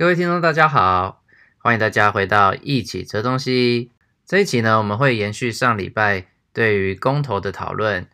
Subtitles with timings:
[0.00, 1.22] 各位听众，大家好，
[1.58, 3.92] 欢迎大家回到一起吃东西。
[4.24, 8.08] 这一集呢，我们会延续上礼拜对于公投的讨论，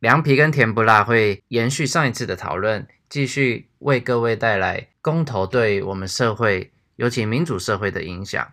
[0.00, 8.46] 凉皮跟甜不辣会延续上一次的讨论，继续为各位带来公投对我们社会，尤其民主社会的影响。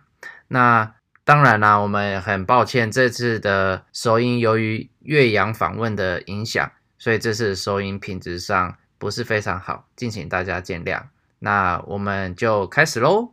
[0.48, 0.94] 那
[1.24, 11.02] 当然啦，我们很抱歉这次的收音由于越洋访问的影响，所以这次收音品质上不是非常好，敬请大家见谅。
[11.38, 13.32] 那我们就开始喽。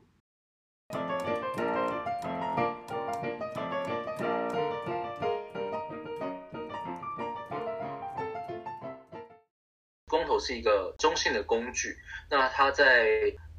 [10.07, 11.97] 公投是一个中性的工具，
[12.29, 13.07] 那它在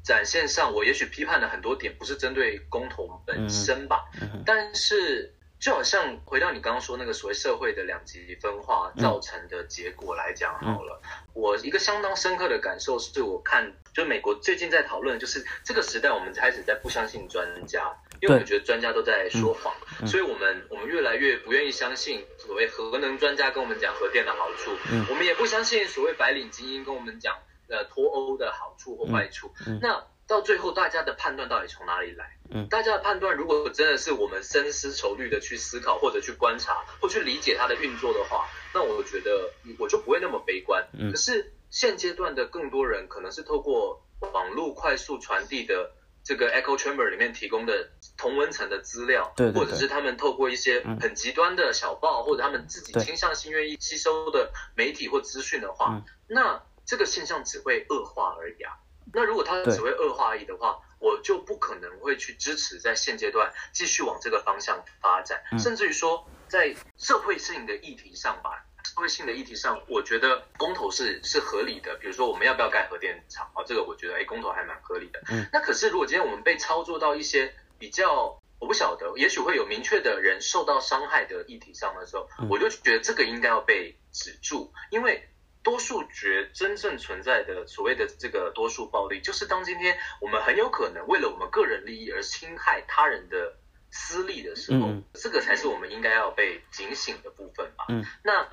[0.03, 5.34] 展现上，我也许批判了很多点，不是针对公投本身吧，嗯嗯、但是。
[5.65, 11.01] 就好像回到你刚刚说那个所谓社会的两极分化造成的结果来讲好了，
[11.33, 19.73] 我一个相当深刻的感受是，我看就美国最近在讨论，就是这个时代我们开始在不相信专家，因为我们觉得专家都在说谎，
[20.05, 27.35] 所以我们我们越来越不愿意相信所谓核能专家跟我们讲核电的好处，嗯、我们也不相信所谓白领精英跟我们讲
[27.69, 30.05] 呃脱欧的好处或坏处，那。
[30.27, 32.37] 到最后，大家的判断到底从哪里来？
[32.49, 40.87] 嗯，大家的判断如果真的是我们深思熟虑的去思考，或者去观察，或去理解它的运作的话，那我觉得我就不会那么悲观。
[40.93, 44.03] 嗯，可是现阶段的更多人可能是透过
[44.33, 45.91] 网络快速传递的
[46.23, 58.73] 这个 echo chamber 里面提供的同温层的资料，对，或者是他们透过一些很极端的小报，或者他们自己倾向性愿意吸收的媒体或资讯的话，那这个现象只会恶化而已啊。
[59.15, 71.95] 那如果它只会恶化而已的话，我就不可能会去支持在现阶段继续往这个方向发展，嗯、甚至于说在社会性的议题上吧，社会性的议题上，我觉得公投是是合理的。
[71.95, 73.63] 比如说我们要不要盖核电厂啊？
[73.65, 75.21] 这个我觉得哎，公投还蛮合理的。
[75.29, 85.29] 嗯，那可是如果今天我们被操作到一些比较我不晓得，也许会有明确的人受到伤害的议题上的时候，嗯、我就觉得这个应该要被止住，因为。
[85.65, 93.57] 多数决真正存在的所谓的这个多数暴力，就是当今天我们很有可能为了我们个人利益而侵害他人的
[93.89, 97.85] 私利的时候，嗯、这个才是我们应该要被警醒的部分吧。
[97.89, 98.47] 嗯，那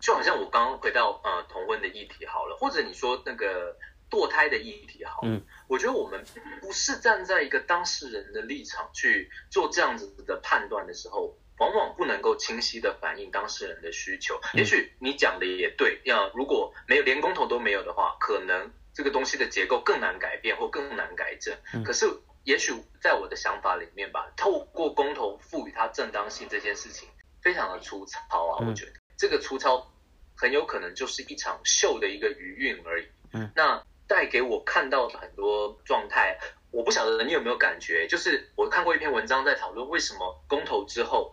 [0.00, 3.76] 就好像我刚刚回到呃同婚的议题好了，或者你说那个
[4.10, 6.24] 堕胎的议题好了，嗯，我觉得我们
[6.62, 11.36] 不是站在一个当事人的立场去做这样子的判断的时候。
[11.58, 14.38] 往往不能够清晰的反映当事人的需求。
[14.52, 21.56] 也许你讲的也对，要如果没有连公投都没有的话，可能这个东西的结构更难改变或更难改正。
[21.82, 22.06] 可是，
[22.44, 27.08] 也许在我的想法里面吧，透过公投赋予它正当性这件事情，
[27.40, 28.18] 非常的粗糙
[28.48, 28.66] 啊。
[28.68, 29.90] 我觉得这个粗糙
[30.36, 33.06] 很有可能就是一场秀的一个余韵而已。
[33.32, 36.38] 嗯，那带给我看到的很多状态，
[36.70, 41.32] 我不晓得你有没有感觉，就是我看过一篇文章在讨论为什么公投之后。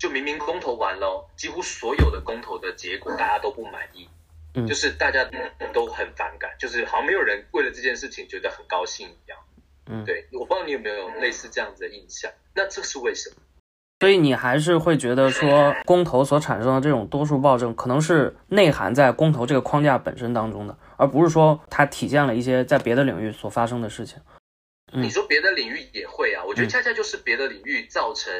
[0.00, 4.08] 就明明公投完了，几乎所有的公投的结果大家都不满意，
[4.54, 5.22] 嗯，就是大家
[5.74, 9.38] 都很反感，就是好像没有人为了这件事情觉得很高兴一样，
[9.90, 13.36] 嗯，对，我不知道你有没有类似这样子的印象，那这是为什么？
[14.00, 24.18] 所以你还是会觉得说，公投所产生的这种多数暴政，可能是内涵在公投这个框架本身当中的，而不是说它体现了一些在别的领域所发生的事情。
[24.92, 28.32] 嗯，你说别的领域也会啊，我觉得恰恰就是别的领域造成。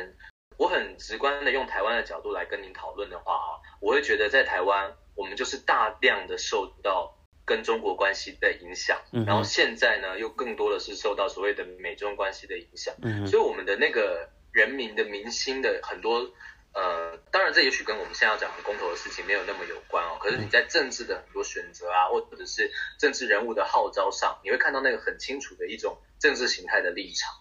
[0.60, 3.48] 我很直观的用台湾的角度来跟您讨论的话啊，
[3.81, 7.16] 我会觉得在台湾，我们就是大量的受到
[7.47, 12.94] 跟中国关系的影响，然后现在呢又更多的是受到所谓的美中关系的影响，
[13.26, 16.31] 所以我们的那个人民的民心的很多，
[16.75, 27.32] 呃，当然这也许跟我们现在要讲的公投的事情没有那么有关哦，可是你在政治的很多选择啊，或者是政治人物的号召上，你会看到那个很清楚的一种政治形态的立场，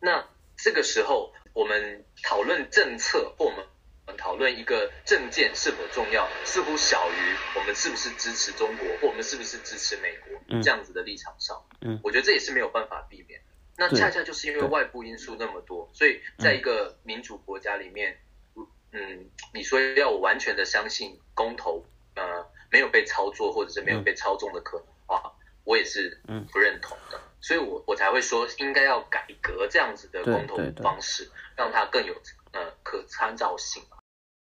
[0.00, 1.32] 那这个时候。
[1.52, 3.64] 我们讨论政策，或我们
[4.16, 11.62] 讨论一个政见是否重要，似乎小于我们是不是支持中国，或我们是不是支持美国这样子的立场上。
[11.80, 13.46] 嗯，我觉得这也是没有办法避免的。
[13.76, 18.18] 那恰恰就是因为外部因素那么多，所以在一个民主国家里面，
[18.92, 25.32] 嗯，你说要我完全的相信公投，呃，没有被操作或者是没有被操纵的可能的话，
[25.64, 26.20] 我也是
[26.52, 27.20] 不认同的。
[27.40, 32.12] 所以我我才会说，应该要改革这样子的公投方式，让它更有
[32.52, 33.82] 呃可参照性。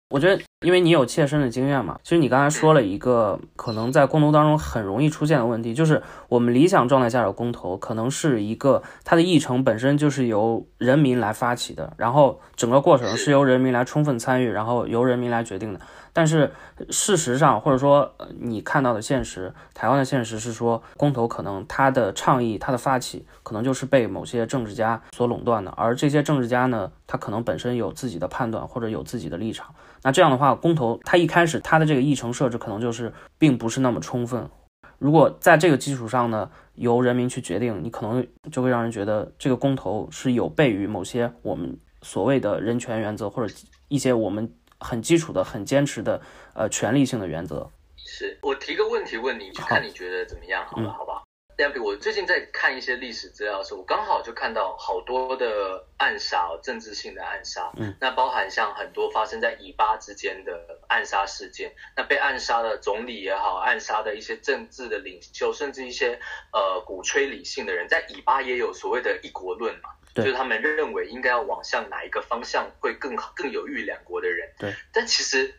[0.09, 1.97] 我觉得因为你有切身的经验嘛。
[2.03, 15.79] 其实你刚才说了一个可能在公投当中很容易出现的问题，就是我们理想状态下的公投可能是一个它的议程本身就是由人民来发起的，然后整个过程是由人民来充分参与，然后由人民来决定的。
[16.13, 16.51] 但是
[16.89, 25.71] 事实上，或者说你看到的现实，台湾的现实是说，公投可能它的倡议、它的发起，可能就是被某些政治家所垄断的。
[25.71, 29.73] 而这些政治家呢，他可能本身有自己的判断或者有自己的立场。
[30.03, 34.49] 那这样的话，公投它一开始它的这个议程设置可能就是并不是那么充分。
[34.97, 43.53] 如果在这个基础上呢，由人民去决定，你可能就会让人觉得这个公投是有悖于某些我们所谓的人权原则或者
[43.87, 44.53] 一些我们。
[44.81, 46.21] 很基础的、很坚持的，
[46.53, 47.69] 呃，权利性的原则。
[47.95, 50.65] 是我提个问题问你，就看你觉得怎么样？
[50.65, 51.23] 好吧，好吧。
[51.57, 57.71] 两、嗯、我最近在看一些历史资料的时候，我刚好就看到好多的暗杀，政治性的暗杀。
[57.77, 60.51] 嗯，那包含像很多发生在以巴之间的
[60.87, 66.19] 暗杀事件，那被暗杀的总理也好，暗杀的一些政治的领袖，甚至一些
[66.51, 69.89] 呃鼓吹理性的人，在以巴也有所谓的一国论嘛。
[70.15, 74.51] 就是他们认为应该要往向哪一个方向会更好、更有益两国的人。
[74.59, 74.73] 对。
[74.91, 75.53] 但其实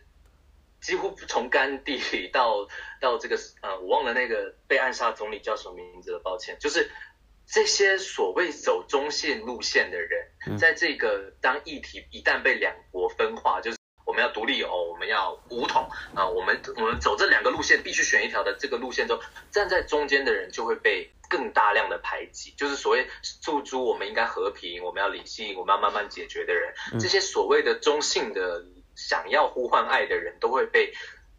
[0.81, 1.99] 几乎从甘地
[2.31, 2.67] 到
[2.99, 6.57] 到这个呃，我忘了那个被暗杀总理叫什么名字了，抱歉。
[6.59, 6.89] 就是
[7.45, 13.77] 这些所谓走中线路线的人，在这个当议题一旦被两国分化，就是
[14.13, 19.19] 我们要独立哦，我们要武统啊，我们我们走这两个路线，必须选一条的这个路线中，
[19.49, 21.11] 站在中间的人就会被。
[21.29, 28.63] 更大量的排挤，就是所谓诉诸我们应该和平，我们要理性，我们要慢慢解决的人，这些所谓的中性的
[28.95, 30.93] 想要呼唤爱的人，都会被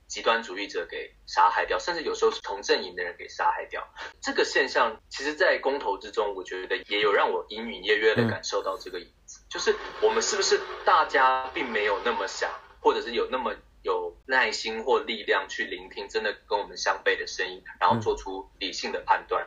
[0.08, 3.86] 极端主义者给杀害掉，甚至有时候是同阵营的人给杀害掉。
[4.20, 12.50] 这个现象，其实，在公投之中，我觉得也有让我隐隐约约的感受到这个影子，就是我们是不是大家并没有那么想，
[12.84, 19.46] 或者是有那么有耐心或力量去聆听真的跟我们相悖的声音，然后做出理性的判断。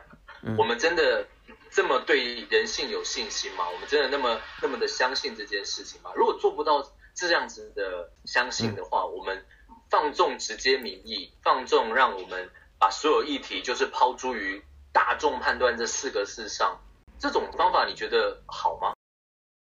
[0.58, 1.24] 我们真的
[1.70, 3.64] 这么对人性有信心吗？
[3.72, 6.10] 我们真的那么那么的相信这件事情吗？
[6.16, 9.44] 如果做不到这样子的相信的话，我们
[9.88, 14.60] 放纵直接民意，放纵让我们把所有议题就是抛诸于
[14.92, 16.80] 大众判断这四个字上，
[17.20, 18.94] 这种方法你觉得好吗？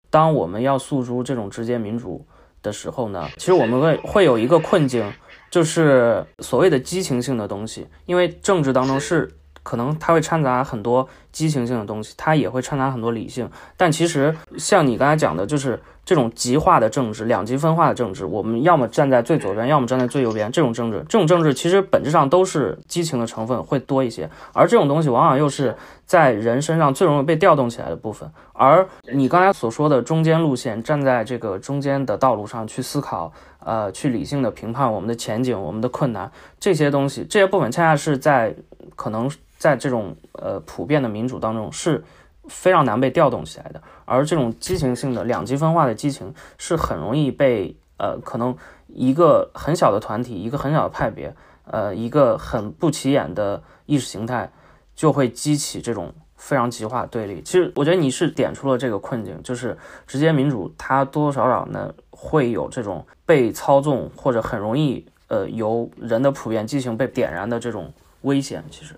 [0.10, 2.25] 当我们要诉诸这种直接民主
[2.61, 5.11] 的时候呢，其实我们会会有一个困境，
[5.50, 9.29] 就是所谓的激情性的东西，因为政治当中是。
[9.63, 13.50] 可能它会掺杂很多激情性的东西，它也会掺杂很多理性。
[13.77, 20.51] 但其实像你刚才讲的，就是这种极化的政治、两极分化的政治，我们要么站在最左边，要么站在最右边。
[20.51, 25.75] 这种政治，这种政治其实本质上都是激情的成分会多一些，而这种东西往往又是
[26.06, 28.29] 在人身上最容易被调动起来的部分。
[28.53, 33.31] 而你刚才所说的中间路线，站在这个中间的道路上去思考，
[33.63, 38.56] 呃，去理性的评判我们的前景、我们的困难，这些东西，这些部分恰恰是在
[38.95, 39.29] 可能。
[39.59, 42.03] 在这种呃普遍的民主当中是
[42.47, 48.57] 非常难被调动起来的，而这种激情性的两极分化的激情是很容易被呃可能
[48.88, 51.35] 一个很小的团体、一个很小的派别、
[51.65, 54.51] 呃一个很不起眼的意识形态
[54.95, 57.41] 就会激起这种非常极化对立。
[57.44, 59.77] 其实我觉得你是点出了这个困境，就是
[60.07, 68.63] 直接民主它多多少少呢会有这种被操纵或者很容易呃由人的普遍激情被点燃的这种危险。
[68.71, 68.95] 其实。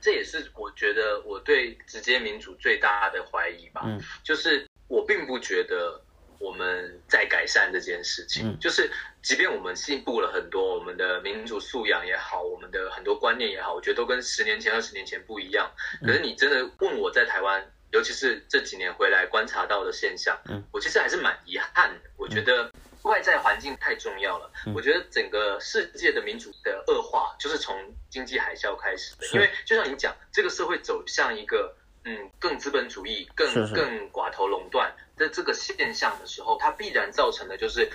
[0.00, 6.00] 这也是我觉得我对直接民主最大的怀疑吧，嗯，就是我并不觉得
[6.38, 8.90] 我们在改善这件事情，嗯，就是
[9.22, 15.70] 即便我们进步了很多，我们的民主素养也好，我们的很多观念也好，我觉得都跟十年前、二十年前不一样。
[16.00, 22.10] 可是你真的问我在台湾，尤其是这几年回来观察到的现象，嗯，我其实还是蛮遗憾的。
[22.16, 22.70] 我觉得。
[23.02, 27.74] 外在环境太重要了，我觉得整个世界的民主的恶化就是从
[28.10, 29.26] 经济海啸开始的。
[29.32, 31.74] 因为就像你讲，这个社会走向一个
[32.04, 37.90] 嗯更资本主义、更更寡头垄断的这个现象的时候，它必然造成的就是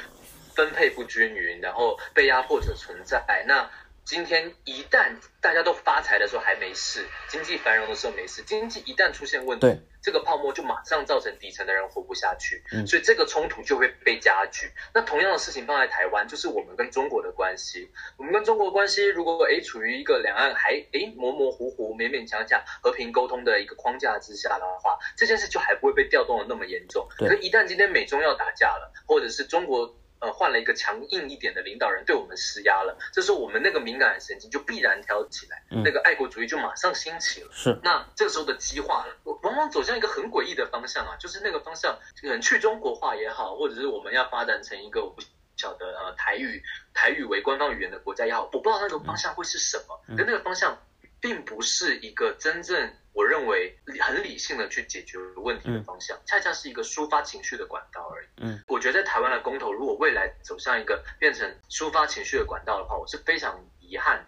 [0.55, 3.45] 分配不均匀，然后被压迫者存在。
[3.47, 3.69] 那
[4.05, 9.67] 今天一旦大家都发财的时候还没事，经济繁荣的时候没事，经济一旦出现问题，
[10.03, 14.69] 这个泡沫就马上造成底层的人活不下去，所以这个冲突就会被加剧。
[14.93, 27.07] 那同样的事情放在台湾，就是我们跟中国的关系，我们跟中国的关系如果诶处于一个两岸还诶模模糊糊、勉勉强强和平沟通的一个框架之下的话，这件事就还不会被调动的那么严重。
[27.17, 29.95] 可是一旦今天美中要打架了，或者是中国。
[30.23, 37.49] 呃，换了一个强硬一点的领导人对我们施压了，这时候我们那个敏感的神经就必然挑起来，嗯，那个爱国主义就马上兴起了。
[37.51, 45.21] 是，那这个时候的激化，往往走向一个很诡异的方向啊，就是那个方向，可能去中国化也好，或者是我们要发展成一个不
[45.57, 46.63] 晓得呃台语
[46.93, 50.77] 台语为官方语言的国家也好，我不知道那个方向会是什么，嗯、但那个方向
[51.19, 58.27] 并不是一个真正我认为很理性的去解决问题的方向，嗯、恰恰是一个抒发情绪的管道而已。
[58.41, 64.25] 嗯，我觉得在台湾的公投，如果未来走向一个变成抒发情绪的管道的话，我是非常遗憾。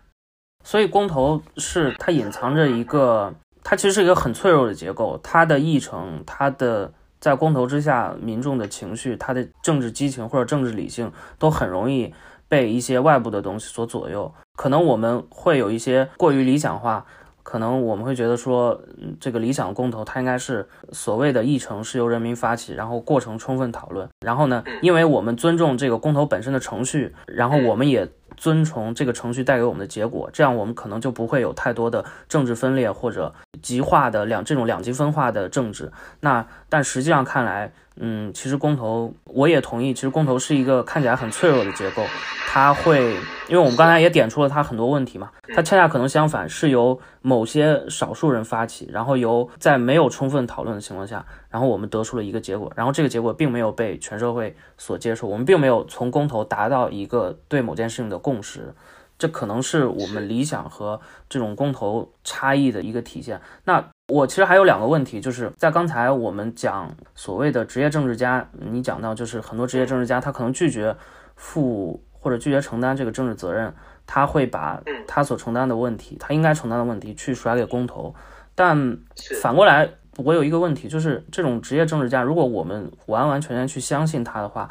[0.64, 12.14] 所以公投是它隐藏着一个，它其实是一个很脆弱的结构，它的议程，它的在公投之下民众的情绪，它的政治激情或者政治理性都很容易
[12.48, 14.34] 被一些外部的东西所左右。
[14.56, 17.06] 可能我们会有一些过于理想化，
[17.46, 18.82] 可能我们会觉得说，
[19.20, 28.10] 这个理想公投它应该是所谓的议程是由人民发起，然后过程充分讨论，然后呢，因为我们尊重这个公投本身的程序，然后我们也。
[28.38, 33.34] 遵从这个程序带给我们的结果，这样我们可能就不会有太多的政治分裂或者
[33.66, 35.92] 极化的两这种两极分化的政治。
[36.20, 42.04] 那但实际上看来，嗯，其实公投我也同意，其实公投是一个看起来很脆弱的结构，
[42.48, 43.16] 它会，
[43.50, 58.74] 因为我们刚才也点出了它很多问题嘛，它恰恰可能相反，是由某些少数人发起，然后由在没有充分讨论的情况下，然后我们得出了一个结果，然后这个结果并没有被全社会所接受，我们并没有从公投达到一个对某件事情的共识，
[59.18, 63.42] 这可能是我们理想和这种公投差异的一个体现。
[63.64, 63.84] 那。
[64.08, 70.96] 我其实还有两个问题，就是在刚才我们讲所谓的职业政治家，你讲到就是很多职业政治家他可能拒绝
[71.36, 73.74] 负或者拒绝承担这个政治责任，
[74.06, 78.14] 他会把他所承担的问题，他应该承担的问题去甩给公投。
[78.54, 79.00] 但
[79.42, 84.70] 反过来，我有一个问题，就是这种职业政治家，如果我们完完全全去相信他的话，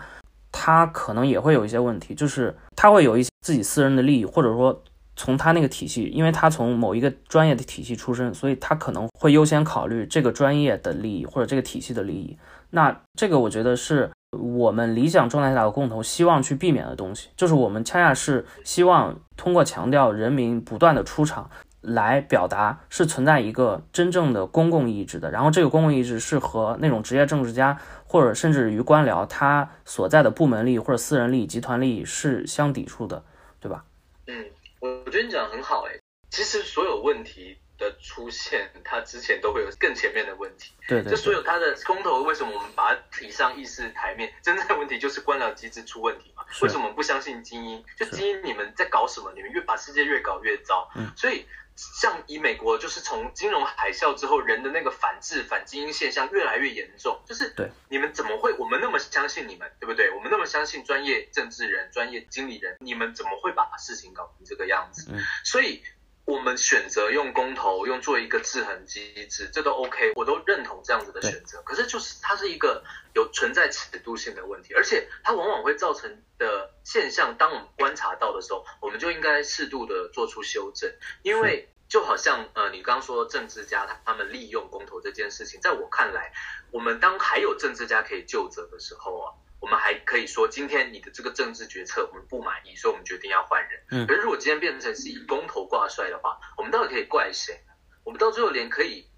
[0.56, 4.82] 他可能也会有一些问题，就是他会有一些自己私人的利益，或者说。
[5.16, 12.36] 从他那个体系，因为他从某一个专业的体系出身，所以他可能会优先考虑这个专业的利益或者这个体系的利益。
[12.70, 21.48] 那这个我觉得是我们理想状态下的共同希望去避免的东西，就是我们恰恰是希望通过强调人民不断的出场
[21.84, 33.22] 来表达是存在一个真正的公共意志的，然后这个公共意志是和那种职业政治家或者甚至于官僚他所在的部门利益或者私人利益、集团利益是相抵触的，
[33.60, 33.84] 对吧？
[34.26, 34.46] 嗯。
[34.80, 35.98] 我觉得你讲的很好哎，
[36.28, 40.74] 其实所有问题的出现，它之前都会有更前面的问题。
[40.86, 44.30] 对，对，对，就所有它的公投，为什么我们把它提上议事台面？
[44.42, 46.44] 真正的问题就是官僚机制出问题嘛？
[46.60, 47.82] 为什么我们不相信精英？
[47.96, 49.32] 就精英你们在搞什么？
[49.34, 50.86] 你们越把世界越搞越糟。
[50.96, 51.46] 嗯，所以。
[51.76, 57.20] 像以美国，就是从金融海啸之后，人的那个反制、反精英现象越来越严重。
[57.26, 58.52] 就是，对，你们怎么会？
[58.54, 60.10] 我们那么相信你们，对不对？
[60.12, 65.10] 我们那么相信专业政治人、专业经理人，你们怎么会把事情搞成这个样子？
[65.12, 65.82] 嗯，所以。
[66.24, 71.60] 我们选择用公投，用做一个制衡机制，这都 OK，我都认同这样子的选择。
[71.62, 72.82] 可是就是它是一个
[73.14, 80.90] 有存在尺度性的问题，而且它往往会造成的现象，当我们观察到的时候，我们就应该适度的做出修正。
[81.22, 86.32] 因为就好像呃，你刚刚说政治家他他们利用公投这件事情，在我看来，
[86.70, 89.34] 我们当还有政治家可以就责的时候啊。
[89.60, 93.82] 我们还可以说，今天你的这个政治决策我们不满意，所以我们决定要换人。
[93.90, 97.58] 嗯，可是如果今天变成是以公投挂帅的话，我们到底可以怪谁？
[98.04, 99.08] 我们到最后连可以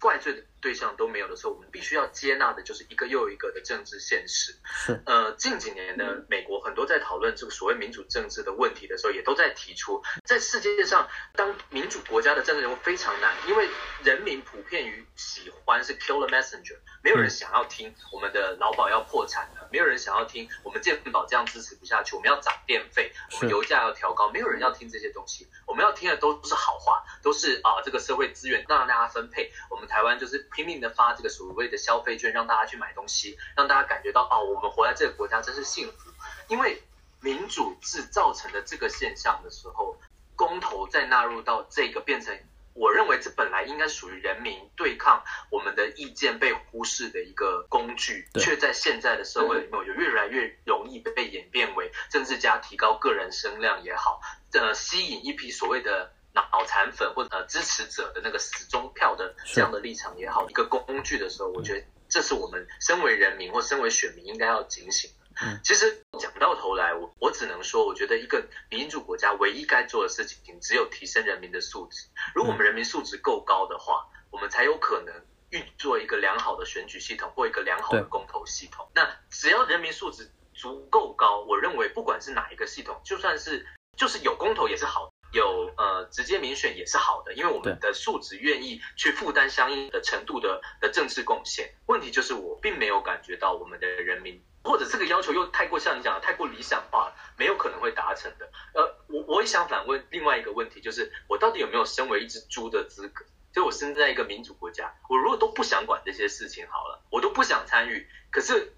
[0.00, 4.54] 怪罪的对象都没有的时候，我们必须要接纳的就是一个又一个的政治现实。
[4.64, 13.68] 是，呃，近几年的美国很多在讨论这个所谓民主政治的问题的时候，也都在提出，在世界上当民主国家的政治人物非常难，因为
[14.04, 19.68] 人民普遍于喜欢是 kill the messenger，没有人想要听我们的劳保要破产了。
[19.72, 25.48] 没有人想要听我们健保这样支持不下去，我们要涨电费，我们油价要调高，没有人要听这些东西。
[25.66, 29.50] 我们要听的都是好话，都是啊这个社会资源让大家分配。
[29.70, 36.10] 我们台湾就是拼命的发这个所谓的消费券，让大家去买东西，让大家感觉到哦我们活在这个国家真是幸福。
[36.48, 36.82] 因为
[37.20, 39.96] 民主制造成的这个现象的时候，
[40.36, 42.38] 公投再纳入到这个变成。
[42.74, 65.16] 我认为这本来应该属于人民对抗我们的意见被忽视的一个工具，却在现在的社会里面，有越来越容易被演变为政治家提高个人声量也好，呃，吸引一批所谓的脑残粉或者呃支持者的那个死忠票的这样的立场也好，一个工具的时候，我觉得这是我们身为人民或身为选民应该要警醒的。
[65.42, 72.06] 嗯，其实讲到头来，我我只能说，我觉得一个民主国家唯一该做的事情，只有提升人民的素质。
[72.34, 75.14] 如果我们人民素质够高的话，我们才有可能
[75.50, 78.86] 运作一个良好的选举系统或一个良好的公投系统。
[78.94, 91.74] 那只要人民素质足够高，我认为不管是哪一个系统，就算是就是有公投也是好的，有呃直接民选也是好的，因为我们的素质愿意去负担相应的程度的的政治贡献。
[91.86, 94.42] 问题就是我并没有感觉到我们的人民。
[94.64, 98.48] 或者这个要求又太过像你讲的太过理想化，没有可能会达成的。
[98.74, 103.24] 呃，我我也想反问另外一个问题，就是我到底有没有身为一只猪的资格？
[103.52, 108.72] 就我生在一个民主国家，我如果都不想管这些事情好了，我都不想参与，可是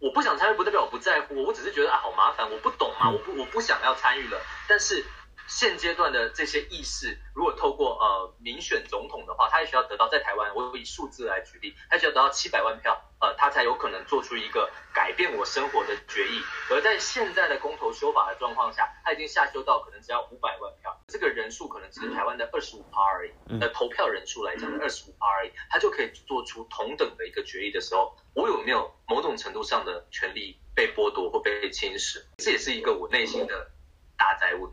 [0.00, 5.04] 我不想参与不代表我不在乎，我只是觉得啊好麻烦，我不懂嘛，我不我不想要参与了，但是。
[5.50, 16.40] 现阶段的这些意识，如果透过呃民选总统的话，他也需要得到在台湾，我以数字来举例，他需要得到七百万票，呃，他才有可能做出一个改变我生活的决议。
[16.70, 23.32] 而在现在的公投修法的状况下，他已经下修到可能只要五百万票，这个人数可能只是台湾的二十五趴而已。
[23.60, 32.22] 呃，投票人数来讲的二十五趴而已，他就可以做出同等的一个决议的时候，我有没有某种程度上的权利被剥夺或被侵蚀？
[32.38, 33.72] 这也是一个我内心的
[34.16, 34.70] 大灾问。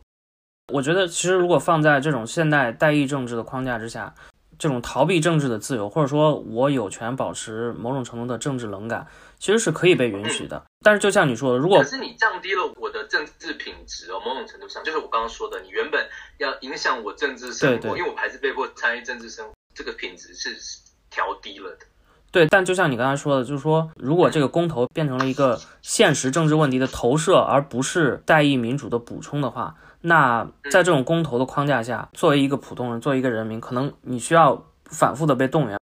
[0.73, 4.13] 我觉得，其实如果放在这种现代代议政治的框架之下，
[4.59, 9.07] 这种逃避政治的自由，或者说我有权保持某种程度的政治冷感，
[9.39, 10.61] 其实是可以被允许的。
[10.81, 16.05] 但是，就像你说的，如果可是你降低了我的政治品质哦，某种程度上，就是我刚刚说的，你原本
[16.39, 20.57] 要影响我政治生活，对对，因为我还是被迫参与政治生活，这个品质是
[21.09, 21.85] 调低了的。
[22.31, 29.75] 对，但就像你刚才说的，就是说，如果这个公投变成了一个现实政治问题的投射，而不是代议民主的补充的话。
[30.01, 35.79] 那在这种公投的框架下，作为一个普通人，作为一个人民，可能你需要反复的被动员，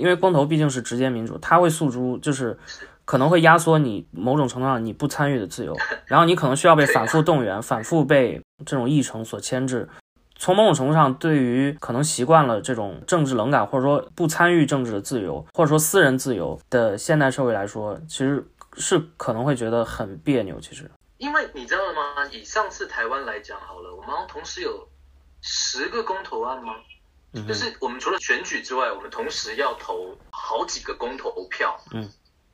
[0.00, 2.58] 因为公投毕竟是直接民主，它会诉诸，就是
[3.04, 5.76] 可能会压缩你某种程度上你不参与的自由，
[6.06, 9.88] 然后你可能需要被反复动员，反复被这种议程所牵制。
[10.36, 20.60] 从某种程度上，对于可能习惯了这种政治冷感，或者说不参与政治的自由，或者说私人自由的现代社会来说，其实是可能会觉得很别扭。
[20.60, 20.90] 其实。
[21.18, 22.28] 因为你知道吗？
[22.30, 24.86] 以上次台湾来讲好了，我们同时有
[25.40, 26.74] 十个公投案吗？
[27.32, 27.46] 嗯。
[27.46, 31.78] 就是我们除了选举之外，我们同时要投好几个公投票。
[31.92, 32.10] 嗯。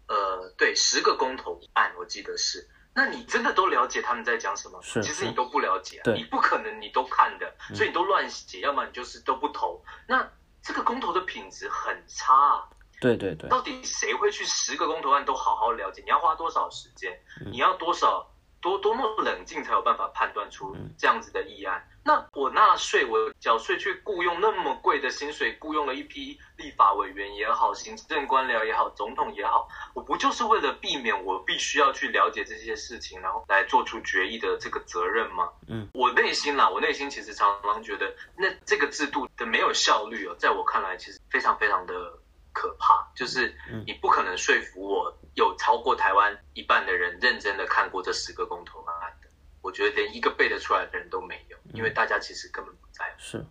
[0.06, 2.68] 呃，对，十个公投案，我记得是。
[2.92, 4.80] 那你真的都了解他们在讲什么？
[4.82, 5.02] 是。
[5.02, 6.02] 其实你都不了解。
[6.14, 9.82] 你不可能你都看的，所以你都乱写，要么你就是都不投。
[10.06, 10.28] 那
[10.62, 12.68] 这个公投的品质很差啊。
[13.00, 13.48] 对对对。
[13.48, 16.02] 到底谁会去十个公投案都好好了解？
[16.02, 17.18] 你要花多少时间？
[17.50, 18.30] 你要多少？
[18.60, 21.86] 多多么冷静才有办法判断出这样子的议案？
[22.02, 35.50] 那我纳税，我缴税去雇佣那么贵的薪水，雇佣了一批立法委员也好，行政官僚也好，总统也好，我不就是为了避免我必须要去了解这些事情，然后来做出决议的这个责任吗？
[35.68, 42.18] 嗯，我内心啦，我内心其实常常觉得，那这个制度的没有效率哦，在我看来，其实非常非常的
[42.60, 43.54] 可怕，就是
[43.86, 45.16] 你不可能说服我。
[45.34, 49.28] 有超过台湾一半的人认真的看过这十个公投方案的，
[49.62, 53.14] 我觉得连一个背得出来的人都没有，因为大家其实根本不在乎。
[53.18, 53.46] 是，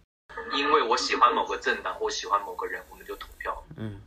[0.54, 3.64] 因为我喜欢某个政党或喜欢某个人，我们就投票。
[3.78, 4.02] 嗯，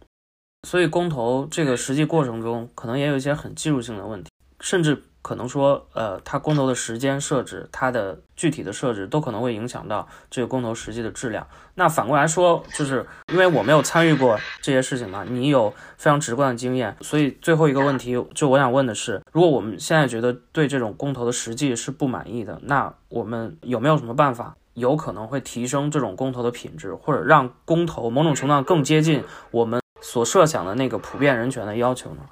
[0.68, 5.02] 所以公投这个实际过程中，可能也有一些很技术性的问题，甚至。
[5.22, 11.46] 可能说，呃，它公投的时间设置，它的具体的设置都可能会影响到这个公投实际的质量。
[11.74, 32.22] 那反过来说，就是因为我没有参与过这些事情嘛，你有非常直观的经验，所以最后一个问题，就我想问的是，如果我们现在觉得对这种公投的实际是不满意的，那我们有没有什么办法，有可能会提升这种公投的品质，或者让公投某种程度上更接近我们所设想的那个普遍人权的要求呢？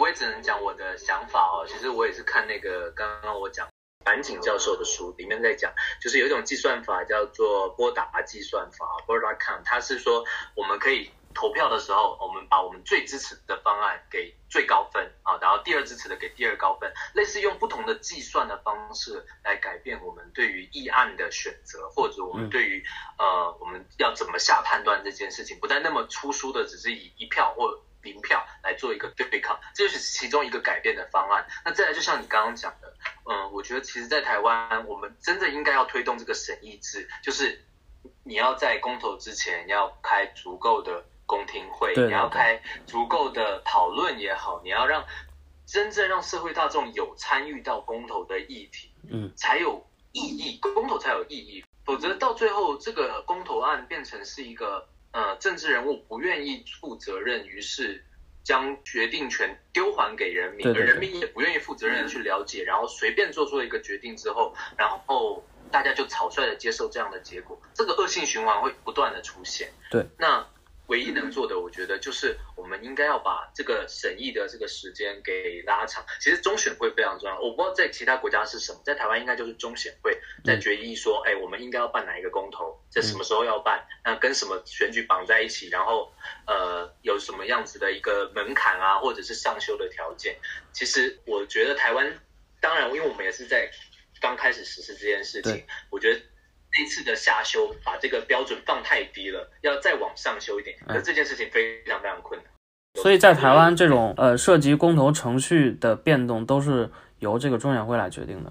[0.00, 1.68] 我也只能讲我的想法哦。
[1.68, 3.66] 其实我也是看那个刚刚我讲
[4.04, 10.24] 板井教授的书，里面在讲，就是有一种计算法叫做波达计算法 （Borda count），它是说
[10.54, 22.84] 我们可以投票的时候，我们把我们最支持的方案给最高分啊，然后第二支持的给第二高分，类似用不同的计算的方式来改变我们对于议案的选择，或者我们对于
[23.18, 31.44] 呃我们要怎么下判断这件事情，不再那么粗疏的只是以一票或零票来做一个对抗，这就是其中一个改变的方案。
[31.64, 32.94] 那再来，就像你刚刚讲的，
[33.28, 37.64] 嗯，我觉得其实，在台湾，我们真的应该要推动这个审议制，就是
[38.22, 45.04] 你要在公投之前要开足够的公听会，你要开足够的讨论也好，你要让
[45.66, 51.64] 真正让社会大众有参与到公投的议题，嗯，才有意义，公投才有意义。
[51.84, 54.86] 否则到最后，这个公投案变成是一个。
[55.14, 58.04] 呃，政治人物不愿意负责任，于是
[58.42, 69.70] 将决定权丢还给人民，而人民也不愿意负责任的去了解，然后随便做出了一个决定之后，然后大家就草率的接受这样的结果，这个恶性循环会不断的出现。
[69.90, 70.46] 对，那。
[70.86, 76.04] 唯一能做的，我觉得就是我们应该要把这个审议的这个时间给拉长。
[76.20, 83.78] 其实中选会非常重要，我不知道在其他国家是什么，在台湾应该就是中选会在决议说，哎，我们应该要办哪一个公投，在什么时候要办？
[84.04, 85.68] 嗯、那跟什么选举绑在一起？
[85.68, 86.12] 然后
[86.46, 90.36] 呃，有什么样子的一个门槛啊，或者是上修的条件？
[90.72, 92.18] 其实我觉得台湾，
[92.60, 93.70] 当然，因为我们也是在
[94.20, 96.20] 刚开始实施这件事情，我觉得
[96.74, 100.76] 这次的下修把这个标准放太低了，要再往上修一点。
[100.86, 102.50] 可是这件事情非常非常困难。
[102.94, 108.50] 嗯、所以在台湾，这种呃涉及公投程序的变动都是由这个中选会来决定的。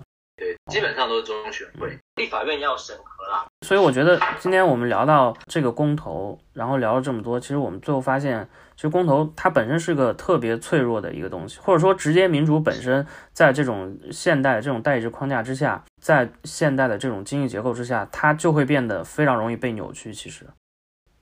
[0.65, 3.45] 对，基本上都是中选会，立法院要审核啦。
[3.65, 20.13] 所以我觉得今天我们聊到这个公投，然后聊了这么多，其实我们最后发现，其实公投它本身是个特别脆弱的一个东西，或者说直接民主本身在这种现代这种代议制框架之下，在现代的这种经济结构之下，它就会变得非常容易被扭曲。
[20.13, 20.45] 其实。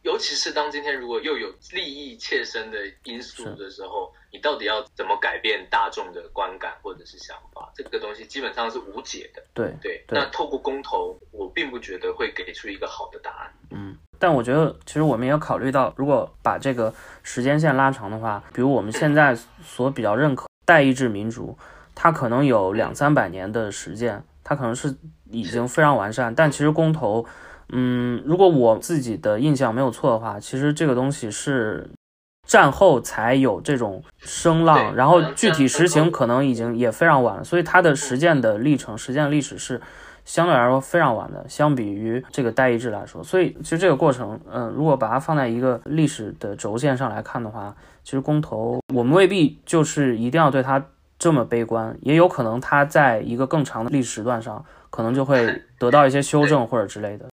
[0.03, 7.71] 尤其是当今天如果又有利益切身的因素的时候，你到底要怎么改变大众的观感或者是想法？
[7.75, 9.43] 这个东西基本上是无解的。
[9.53, 13.53] 对对，那透过公投，我并不觉得会给出一个好的答案。
[13.69, 21.55] 嗯，但我觉得其实我们也要考虑到，如果把这个时间线拉长的话，比如我们现在所比较认可代议制民主，
[21.93, 24.95] 它可能有两三百年的时间，它可能是
[25.29, 27.23] 已经非常完善，但其实公投。
[27.71, 31.89] 嗯，如果我自己的印象没有错的话，其实这个东西是
[32.47, 39.79] 战后才有这种声浪，然后具体实行可能已经也非常晚了，所以它的实践的历程、实践历史是
[40.25, 43.23] 相对来说非常晚的，相比于这个代议制来说。
[43.23, 50.83] 所以其实这个过程，嗯，如果把它放在一个历史的轴线上来看的话，其实公投我们未必就是一定要对它
[51.17, 57.30] 这么悲观，也有可能它在一个更长的历史段上，可能就会得到一些修正或者之类的。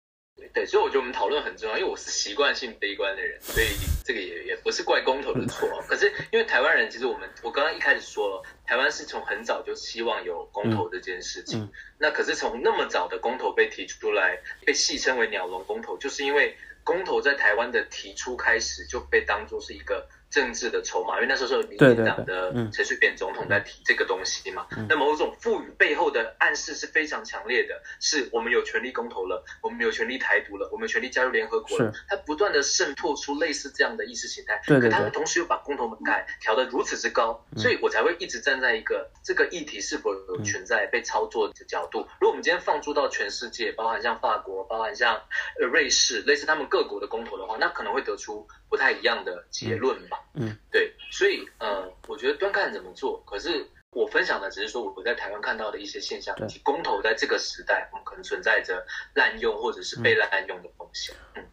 [0.55, 3.67] 对，所以我觉得我们讨论很重要，因为我是习惯性悲观的人，所以
[4.05, 5.69] 这个也也不是怪公投的错。
[5.85, 11.59] 可是因为台湾人，其实我们我刚刚一开始说了，台湾是从很早就希望有公投这件事情。
[11.59, 20.07] 嗯嗯、那可是从那么早的公投被提出来，被戏称为“鸟笼公投”，就是因为公投在台湾的提出开始就被当作是一个。
[20.35, 24.67] 政治的筹码，因为那时候是民进党的陈水扁总统在提这个东西嘛。
[24.89, 31.89] 那某种赋予背后的暗示是非常强烈的，是我们有权利公投了，我们有权利台独了，我们有权利加入联合国了。
[32.09, 41.99] 它不断的渗透出类似这样的意识形态，可他们同时又把公投门槛调得如此之高，所以我才会一直站在一个这个议题是否有存在被操作的角度。
[42.19, 45.15] 如果我们今天放诸到全世界，包含像法国，包含像
[45.61, 50.19] 呃瑞士，类似他们各国的公投的话，那可能会得出不太一样的结论吧。
[50.33, 53.23] 嗯，对，所以呃，我觉得端看怎么做。
[53.25, 61.15] 可是我分享的只是说我在台湾看到的一些现象，以及公投在这个时代，我们可能存在着滥用或者是被滥用的风险。
[61.35, 61.43] 嗯，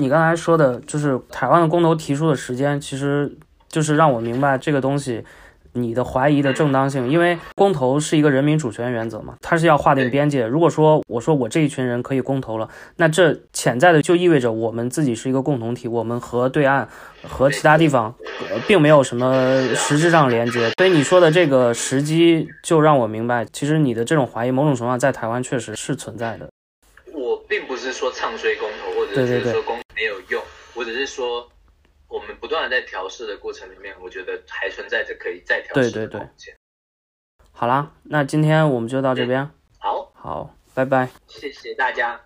[0.00, 3.32] 你刚才说的就是台湾的公投提出的时间，其实
[3.68, 5.24] 就是让我明白这个东西。
[5.74, 10.44] 你的怀疑的正当性，因为公投是一个人民主权原则嘛，它是要划定边界。
[10.46, 16.88] 如果说我说我这一群人可以公投了，那这潜在的就意味着我们自己是一个共同体，我们和对岸
[17.26, 18.14] 和其他地方，
[18.50, 20.70] 呃，并没有什么实质上连接。
[20.76, 26.48] 所以你说的这个时机，就让我明白，其实你的这种怀疑，某种程度上在台湾确实是存在的。
[27.14, 30.42] 我并不是说唱衰公投，或者是说公没有用，
[30.74, 31.48] 我只是说。
[32.12, 36.54] 我们不断的在调试的过程里面我觉得还存在着可以再调试的空间。
[37.52, 39.50] 好啦那今天我们就到这边。
[39.78, 40.12] 好。
[40.14, 41.08] 好拜拜。
[41.26, 42.20] 谢谢大家。